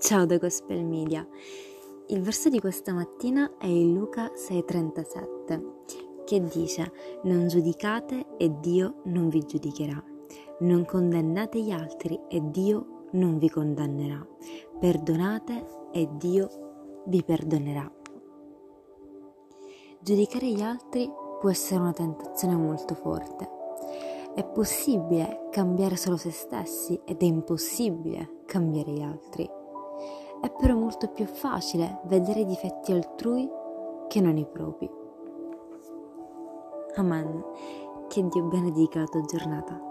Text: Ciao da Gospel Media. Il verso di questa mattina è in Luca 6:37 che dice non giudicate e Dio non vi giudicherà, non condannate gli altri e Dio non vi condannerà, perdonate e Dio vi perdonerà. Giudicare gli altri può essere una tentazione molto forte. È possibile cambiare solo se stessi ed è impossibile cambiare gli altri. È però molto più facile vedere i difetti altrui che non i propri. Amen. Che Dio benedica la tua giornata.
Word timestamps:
Ciao 0.00 0.26
da 0.26 0.38
Gospel 0.38 0.84
Media. 0.84 1.26
Il 2.06 2.22
verso 2.22 2.48
di 2.48 2.60
questa 2.60 2.92
mattina 2.92 3.56
è 3.58 3.66
in 3.66 3.94
Luca 3.94 4.30
6:37 4.32 6.22
che 6.24 6.40
dice 6.44 6.92
non 7.24 7.48
giudicate 7.48 8.36
e 8.36 8.60
Dio 8.60 9.02
non 9.06 9.28
vi 9.28 9.44
giudicherà, 9.44 10.00
non 10.60 10.84
condannate 10.84 11.60
gli 11.60 11.72
altri 11.72 12.16
e 12.28 12.40
Dio 12.44 13.06
non 13.10 13.38
vi 13.38 13.50
condannerà, 13.50 14.24
perdonate 14.78 15.66
e 15.90 16.08
Dio 16.12 17.02
vi 17.06 17.24
perdonerà. 17.24 17.92
Giudicare 19.98 20.46
gli 20.46 20.62
altri 20.62 21.10
può 21.40 21.50
essere 21.50 21.80
una 21.80 21.92
tentazione 21.92 22.54
molto 22.54 22.94
forte. 22.94 23.50
È 24.32 24.44
possibile 24.44 25.48
cambiare 25.50 25.96
solo 25.96 26.16
se 26.16 26.30
stessi 26.30 27.00
ed 27.04 27.20
è 27.20 27.24
impossibile 27.24 28.42
cambiare 28.46 28.92
gli 28.92 29.02
altri. 29.02 29.66
È 30.40 30.50
però 30.50 30.74
molto 30.74 31.08
più 31.08 31.26
facile 31.26 32.00
vedere 32.04 32.40
i 32.40 32.46
difetti 32.46 32.92
altrui 32.92 33.48
che 34.08 34.20
non 34.20 34.36
i 34.36 34.46
propri. 34.46 34.90
Amen. 36.96 37.44
Che 38.08 38.28
Dio 38.28 38.44
benedica 38.44 39.00
la 39.00 39.06
tua 39.06 39.22
giornata. 39.22 39.87